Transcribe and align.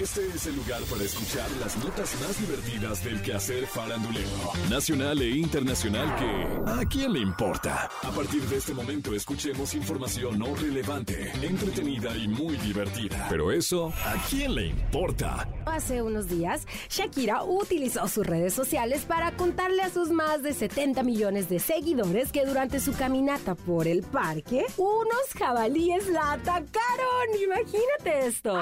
Este 0.00 0.28
es 0.28 0.46
el 0.46 0.54
lugar 0.54 0.80
para 0.84 1.02
escuchar 1.02 1.50
las 1.60 1.76
notas 1.78 2.14
más 2.20 2.38
divertidas 2.40 3.02
del 3.02 3.20
quehacer 3.20 3.66
farandulero, 3.66 4.52
nacional 4.70 5.20
e 5.20 5.30
internacional 5.30 6.14
que 6.14 6.70
¿a 6.70 6.84
quién 6.88 7.14
le 7.14 7.18
importa? 7.18 7.90
A 8.04 8.10
partir 8.12 8.42
de 8.42 8.58
este 8.58 8.74
momento 8.74 9.12
escuchemos 9.12 9.74
información 9.74 10.38
no 10.38 10.54
relevante, 10.54 11.32
entretenida 11.42 12.16
y 12.16 12.28
muy 12.28 12.56
divertida. 12.58 13.26
Pero 13.28 13.50
eso, 13.50 13.92
¿a 14.04 14.14
quién 14.30 14.54
le 14.54 14.66
importa? 14.68 15.48
Hace 15.66 16.00
unos 16.00 16.28
días, 16.28 16.64
Shakira 16.88 17.42
utilizó 17.42 18.06
sus 18.06 18.24
redes 18.24 18.54
sociales 18.54 19.04
para 19.04 19.32
contarle 19.32 19.82
a 19.82 19.90
sus 19.90 20.10
más 20.10 20.44
de 20.44 20.54
70 20.54 21.02
millones 21.02 21.48
de 21.48 21.58
seguidores 21.58 22.30
que 22.30 22.46
durante 22.46 22.78
su 22.78 22.92
caminata 22.94 23.56
por 23.56 23.88
el 23.88 24.04
parque, 24.04 24.64
unos 24.76 25.32
jabalíes 25.36 26.06
la 26.06 26.32
atacaron. 26.34 26.68
Imagínate 27.42 28.26
esto. 28.28 28.56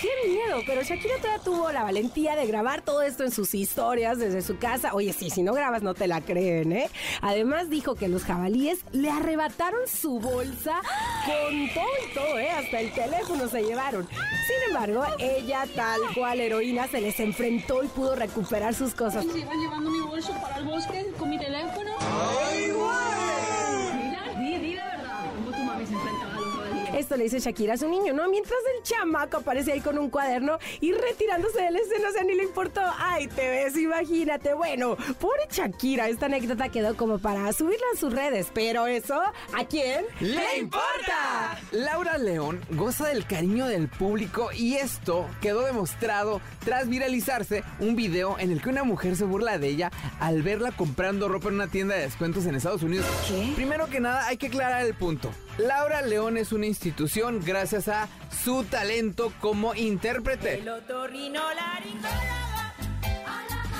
¡Qué 0.00 0.28
miedo! 0.28 0.62
Pero 0.66 0.82
Shakira 0.82 1.16
todavía 1.16 1.42
tuvo 1.42 1.72
la 1.72 1.82
valentía 1.82 2.36
de 2.36 2.46
grabar 2.46 2.82
todo 2.82 3.02
esto 3.02 3.24
en 3.24 3.32
sus 3.32 3.54
historias 3.54 4.18
desde 4.18 4.42
su 4.42 4.56
casa. 4.58 4.94
Oye, 4.94 5.12
sí, 5.12 5.30
si 5.30 5.42
no 5.42 5.52
grabas 5.52 5.82
no 5.82 5.94
te 5.94 6.06
la 6.06 6.20
creen, 6.20 6.72
¿eh? 6.72 6.88
Además 7.20 7.68
dijo 7.68 7.94
que 7.94 8.08
los 8.08 8.22
jabalíes 8.24 8.78
le 8.92 9.10
arrebataron 9.10 9.80
su 9.88 10.20
bolsa 10.20 10.80
con 11.26 11.68
todo 11.74 11.84
y 12.10 12.14
todo, 12.14 12.38
¿eh? 12.38 12.50
Hasta 12.50 12.80
el 12.80 12.92
teléfono 12.92 13.48
se 13.48 13.62
llevaron. 13.62 14.06
Sin 14.08 14.68
embargo, 14.68 15.04
ella, 15.18 15.64
tal 15.74 16.00
cual 16.14 16.40
heroína, 16.40 16.86
se 16.88 17.00
les 17.00 17.18
enfrentó 17.20 17.82
y 17.82 17.88
pudo 17.88 18.14
recuperar 18.14 18.74
sus 18.74 18.94
cosas. 18.94 19.24
Se 19.24 19.38
iban 19.38 19.58
llevando 19.60 19.90
mi 19.90 20.00
bolso 20.00 20.32
para 20.40 20.58
el 20.58 20.64
bosque 20.64 21.06
con 21.18 21.30
mi 21.30 21.38
teléfono. 21.38 21.90
¡Ay, 22.00 22.70
güey! 22.70 24.04
Mira, 24.04 24.22
di, 24.38 24.58
di 24.58 24.74
la 24.74 24.84
verdad. 24.86 25.24
¿Cómo 25.34 25.50
tu 25.56 25.62
mami 25.64 25.86
se 25.86 25.92
enfrentaba 25.94 26.32
a 26.32 26.40
los 26.40 26.54
jabalíes? 26.54 26.94
Esto 27.08 27.16
le 27.16 27.24
dice 27.24 27.40
Shakira 27.40 27.72
a 27.72 27.78
su 27.78 27.88
niño, 27.88 28.12
¿no? 28.12 28.28
Mientras 28.28 28.58
el 28.76 28.82
chamaco 28.82 29.38
aparece 29.38 29.72
ahí 29.72 29.80
con 29.80 29.96
un 29.96 30.10
cuaderno 30.10 30.58
y 30.78 30.92
retirándose 30.92 31.62
del 31.62 31.76
escena, 31.76 32.10
o 32.10 32.12
sea, 32.12 32.22
ni 32.22 32.34
le 32.34 32.42
importó. 32.42 32.82
Ay, 32.98 33.28
te 33.28 33.48
ves, 33.48 33.78
imagínate. 33.78 34.52
Bueno, 34.52 34.94
pobre 35.18 35.46
Shakira, 35.50 36.10
esta 36.10 36.26
anécdota 36.26 36.68
quedó 36.68 36.98
como 36.98 37.18
para 37.18 37.50
subirla 37.54 37.86
a 37.94 37.96
sus 37.96 38.12
redes, 38.12 38.48
pero 38.52 38.86
eso, 38.86 39.18
¿a 39.18 39.64
quién 39.70 40.04
¡Le 40.20 40.58
importa! 40.58 41.58
Laura 41.72 42.18
León 42.18 42.60
goza 42.72 43.08
del 43.08 43.26
cariño 43.26 43.66
del 43.66 43.88
público 43.88 44.50
y 44.52 44.74
esto 44.74 45.26
quedó 45.40 45.64
demostrado 45.64 46.42
tras 46.62 46.90
viralizarse 46.90 47.64
un 47.80 47.96
video 47.96 48.38
en 48.38 48.52
el 48.52 48.60
que 48.60 48.68
una 48.68 48.84
mujer 48.84 49.16
se 49.16 49.24
burla 49.24 49.56
de 49.56 49.68
ella 49.68 49.90
al 50.20 50.42
verla 50.42 50.72
comprando 50.72 51.26
ropa 51.26 51.48
en 51.48 51.54
una 51.54 51.68
tienda 51.68 51.94
de 51.94 52.02
descuentos 52.02 52.44
en 52.44 52.54
Estados 52.54 52.82
Unidos. 52.82 53.06
¿Qué? 53.26 53.52
Primero 53.56 53.86
que 53.86 53.98
nada 53.98 54.26
hay 54.26 54.36
que 54.36 54.48
aclarar 54.48 54.84
el 54.84 54.92
punto. 54.92 55.30
Laura 55.56 56.02
León 56.02 56.36
es 56.36 56.52
una 56.52 56.66
institución 56.66 56.97
gracias 57.44 57.88
a 57.88 58.08
su 58.44 58.64
talento 58.64 59.32
como 59.40 59.74
intérprete. 59.74 60.64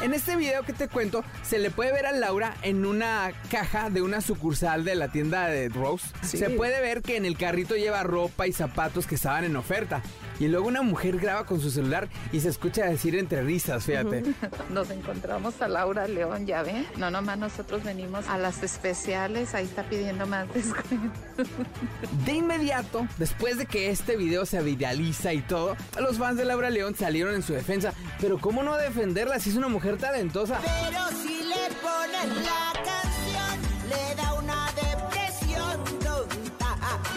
En 0.01 0.15
este 0.15 0.37
video 0.37 0.63
que 0.63 0.73
te 0.73 0.87
cuento, 0.87 1.25
se 1.43 1.59
le 1.59 1.71
puede 1.71 1.93
ver 1.93 2.07
a 2.07 2.13
Laura 2.13 2.57
en 2.63 2.87
una 2.87 3.33
caja 3.51 3.91
de 3.91 4.01
una 4.03 4.21
sucursal 4.21 4.85
de 4.85 4.95
la 4.95 5.09
tienda 5.09 5.49
de 5.49 5.69
Rose. 5.69 6.07
Sí. 6.23 6.39
Se 6.39 6.51
puede 6.51 6.81
ver 6.81 7.03
que 7.03 7.17
en 7.17 7.25
el 7.25 7.37
carrito 7.37 7.75
lleva 7.75 8.05
ropa 8.05 8.47
y 8.47 8.53
zapatos 8.53 9.09
que 9.09 9.17
estaban 9.17 9.43
en 9.43 9.57
oferta. 9.57 10.01
Y 10.39 10.49
luego 10.49 10.69
una 10.69 10.83
mujer 10.83 11.19
graba 11.19 11.45
con 11.47 11.61
su 11.61 11.71
celular 11.71 12.09
y 12.33 12.41
se 12.41 12.49
escucha 12.49 12.85
decir 12.87 13.17
entre 13.17 13.43
risas, 13.43 13.85
fíjate. 13.85 14.23
Nos 14.71 14.91
encontramos 14.91 15.61
a 15.61 15.69
Laura 15.69 16.07
León, 16.07 16.47
ya 16.47 16.63
ven. 16.63 16.87
No 16.97 17.11
nomás 17.11 17.39
nosotros 17.39 17.83
venimos 17.85 18.29
a 18.29 18.39
las 18.39 18.63
especiales, 18.63 19.55
ahí 19.55 19.65
está 19.65 19.83
pidiendo 19.85 20.27
más 20.27 20.47
descuento. 20.55 21.19
De 22.25 22.33
inmediato, 22.33 23.07
después 23.19 23.59
de 23.59 23.67
que 23.67 23.91
este 23.91 24.17
video 24.17 24.47
se 24.47 24.61
viraliza 24.63 25.33
y 25.33 25.43
todo, 25.43 25.77
los 26.01 26.19
fans 26.19 26.39
de 26.39 26.45
Laura 26.45 26.71
León 26.71 26.95
salieron 26.95 27.35
en 27.35 27.43
su 27.43 27.53
defensa. 27.53 27.93
Pero 28.21 28.39
¿cómo 28.39 28.63
no 28.63 28.77
defenderla 28.77 29.39
si 29.41 29.51
es 29.51 29.57
una 29.57 29.69
mujer 29.69 29.97
talentosa? 29.99 30.61
Pero 30.65 31.01
si 31.23 31.38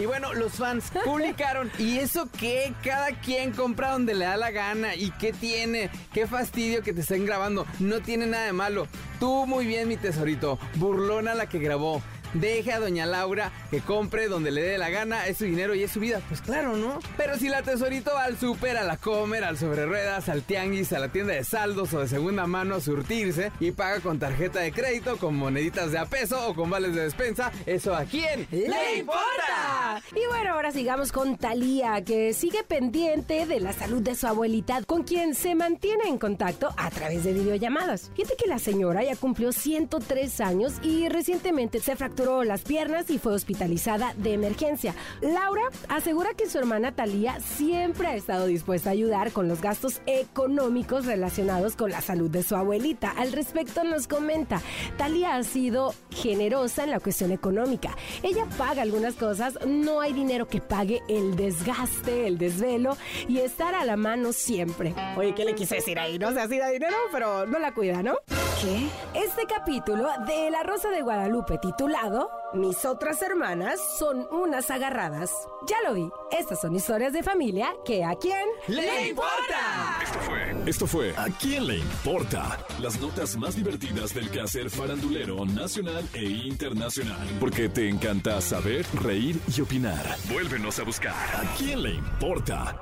Y 0.02 0.08
bueno, 0.08 0.34
los 0.34 0.54
fans 0.54 0.92
publicaron. 1.06 1.72
¿Y 1.78 2.00
eso 2.00 2.28
qué? 2.40 2.74
Cada 2.84 3.12
quien 3.22 3.52
compra 3.52 3.92
donde 3.92 4.16
le 4.16 4.26
da 4.26 4.36
la 4.36 4.50
gana. 4.50 4.96
¿Y 4.96 5.12
qué 5.12 5.32
tiene? 5.32 5.92
Qué 6.12 6.26
fastidio 6.26 6.82
que 6.82 6.92
te 6.92 7.02
estén 7.02 7.24
grabando. 7.24 7.68
No 7.80 8.00
tiene 8.00 8.26
nada 8.26 8.46
de 8.46 8.52
malo. 8.52 8.88
Tú 9.20 9.46
muy 9.46 9.68
bien, 9.68 9.88
mi 9.88 9.98
tesorito. 9.98 10.58
Burlona 10.78 11.36
la 11.36 11.48
que 11.48 11.60
grabó. 11.60 12.02
Deje 12.34 12.72
a 12.72 12.80
doña 12.80 13.06
Laura 13.06 13.52
que 13.70 13.82
compre 13.82 14.28
donde 14.28 14.52
le 14.52 14.62
dé 14.62 14.78
la 14.78 14.90
gana, 14.90 15.28
es 15.28 15.38
su 15.38 15.46
dinero 15.46 15.76
y 15.76 15.84
es 15.84 15.92
su 15.92 16.00
vida. 16.00 16.22
Pues 16.28 16.42
claro, 16.42 16.76
¿no? 16.78 17.00
Pero 17.18 17.38
si 17.38 17.50
la 17.50 17.62
tesorito 17.62 18.12
va 18.14 18.26
al 18.26 18.38
súper, 18.38 18.78
a 18.78 18.84
la 18.84 18.98
comer, 18.98 19.44
al 19.44 19.58
sobre 19.58 19.86
ruedas, 19.86 20.30
al 20.30 20.44
tianguis, 20.44 20.94
a 20.94 21.00
la 21.00 21.10
tienda 21.10 21.34
de 21.34 21.44
saldos 21.44 21.94
o 21.94 22.00
de 22.00 22.08
segunda 22.08 22.48
mano 22.48 22.76
a 22.76 22.82
surtirse 22.82 23.52
y 23.60 23.72
paga 23.72 24.00
con 24.00 24.20
tarjeta 24.20 24.60
de 24.60 24.72
crédito, 24.72 25.18
con 25.18 25.36
moneditas 25.36 25.92
de 25.92 25.98
a 25.98 26.06
peso 26.06 26.50
o 26.50 26.56
con 26.56 26.70
vales 26.70 26.96
de 26.96 27.04
despensa, 27.04 27.52
¿eso 27.66 27.96
a 27.96 28.06
quién 28.06 28.48
¡Le 28.52 29.00
importa! 29.00 30.02
Y 30.16 30.26
bueno, 30.28 30.54
ahora 30.54 30.72
sigamos 30.72 31.12
con 31.12 31.38
Talía, 31.38 32.04
que 32.04 32.34
sigue 32.34 32.64
pendiente 32.64 33.46
de 33.46 33.60
la 33.60 33.74
salud 33.74 34.02
de 34.02 34.16
su 34.16 34.28
abuelita, 34.28 34.82
con 34.84 35.04
quien 35.04 35.36
se 35.36 35.56
mantiene 35.56 36.08
en 36.08 36.18
contacto 36.18 36.74
a 36.78 36.90
través 36.90 37.24
de 37.24 37.34
videollamadas. 37.34 38.12
Fíjate 38.16 38.36
que 38.36 38.48
la 38.48 38.60
señora 38.60 39.04
ya 39.04 39.16
cumplió 39.16 39.52
103 39.52 40.42
años 40.42 40.74
y 40.82 41.10
recientemente 41.10 41.80
se 41.80 41.96
fracturó 42.22 42.44
las 42.44 42.62
piernas 42.62 43.10
y 43.10 43.18
fue 43.18 43.34
hospitalizada 43.34 44.14
de 44.18 44.34
emergencia. 44.34 44.94
Laura 45.22 45.64
asegura 45.90 46.34
que 46.36 46.48
su 46.48 46.60
hermana 46.60 46.92
Talía 46.92 47.40
siempre 47.40 48.08
ha 48.08 48.16
estado 48.16 48.46
dispuesta 48.46 48.90
a 48.90 48.94
ayudar 48.94 49.32
con 49.32 49.48
los 49.48 49.62
gastos 49.62 50.02
económicos 50.06 51.06
relacionados 51.06 51.76
con 51.76 51.90
la 51.90 52.02
salud 52.02 52.30
de 52.30 52.44
su 52.44 52.56
abuelita. 52.56 53.12
Al 53.12 53.32
respecto 53.32 53.84
nos 53.84 54.08
comenta, 54.08 54.62
Talía 54.98 55.36
ha 55.36 55.44
sido 55.44 55.96
generosa 56.12 56.84
en 56.84 56.92
la 56.92 57.00
cuestión 57.00 57.32
económica. 57.32 57.96
Ella 58.22 58.46
paga 58.58 58.84
algunas 58.84 59.16
cosas, 59.16 59.58
no 59.66 60.02
hay 60.02 60.14
dinero 60.14 60.48
que 60.48 60.62
pague 60.62 61.02
el 61.10 61.36
desgaste, 61.36 62.28
el 62.28 62.38
desvelo 62.38 62.98
y 63.28 63.40
estar 63.40 63.74
a 63.74 63.84
la 63.84 63.98
mano 63.98 64.32
siempre. 64.32 64.94
Oye, 65.18 65.34
¿qué 65.34 65.44
le 65.44 65.56
quise 65.56 65.76
decir 65.76 65.98
ahí? 65.98 66.20
No 66.20 66.32
sé 66.34 66.48
si 66.48 66.60
da 66.60 66.70
dinero, 66.70 66.96
pero 67.12 67.48
no 67.48 67.58
la 67.58 67.74
cuida, 67.74 68.04
¿no? 68.04 68.16
¿Qué? 68.62 68.88
Este 69.16 69.48
capítulo 69.48 70.08
de 70.28 70.52
La 70.52 70.62
Rosa 70.62 70.90
de 70.90 71.02
Guadalupe 71.02 71.58
titulado 71.58 72.30
Mis 72.54 72.86
otras 72.86 73.20
hermanas 73.24 73.80
son 73.98 74.28
unas 74.32 74.70
agarradas. 74.70 75.32
Ya 75.68 75.78
lo 75.88 75.96
vi, 75.96 76.08
estas 76.30 76.62
son 76.62 76.76
historias 76.76 77.12
de 77.12 77.24
familia 77.24 77.74
que 77.84 78.04
a 78.04 78.14
quién 78.14 78.46
¡Le 78.68 79.10
importa! 79.10 80.00
Esto 80.04 80.20
fue. 80.20 80.56
Esto 80.68 80.88
fue 80.88 81.16
¿A 81.18 81.26
quién 81.40 81.66
le 81.66 81.78
importa? 81.78 82.60
Las 82.80 83.02
notas 83.02 83.36
más 83.36 83.56
divertidas 83.56 84.14
del 84.14 84.30
quehacer 84.30 84.70
farandulero 84.70 85.44
nacional 85.44 86.08
e 86.14 86.24
internacional. 86.24 87.28
Porque 87.40 87.68
te 87.68 87.90
encanta 87.90 88.40
saber, 88.42 88.86
reír 89.02 89.40
y 89.58 89.62
opinar. 89.62 90.06
Vuélvenos 90.32 90.78
a 90.78 90.84
buscar. 90.84 91.16
¿A 91.16 91.56
quién 91.58 91.82
le 91.82 91.96
importa? 91.96 92.80